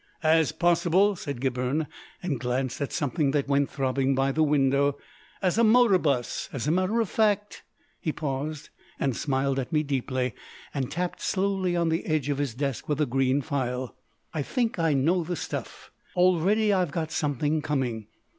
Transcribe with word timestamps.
"As 0.23 0.51
possible," 0.51 1.15
said 1.15 1.39
Gibberne, 1.39 1.85
and 2.23 2.39
glanced 2.39 2.81
at 2.81 2.91
something 2.91 3.29
that 3.33 3.47
went 3.47 3.69
throbbing 3.69 4.15
by 4.15 4.31
the 4.31 4.41
window, 4.41 4.97
"as 5.43 5.59
a 5.59 5.63
motor 5.63 5.99
bus. 5.99 6.49
As 6.51 6.65
a 6.65 6.71
matter 6.71 7.01
of 7.01 7.07
fact" 7.07 7.61
He 8.01 8.11
paused 8.11 8.69
and 8.99 9.15
smiled 9.15 9.59
at 9.59 9.71
me 9.71 9.83
deeply, 9.83 10.33
and 10.73 10.89
tapped 10.91 11.21
slowly 11.21 11.75
on 11.75 11.89
the 11.89 12.07
edge 12.07 12.29
of 12.29 12.39
his 12.39 12.55
desk 12.55 12.89
with 12.89 12.97
the 12.97 13.05
green 13.05 13.43
phial. 13.43 13.95
"I 14.33 14.41
think 14.41 14.79
I 14.79 14.93
know 14.95 15.23
the 15.23 15.35
stuff.... 15.35 15.91
Already 16.15 16.73
I've 16.73 16.89
got 16.91 17.11
something 17.11 17.61
coming." 17.61 18.07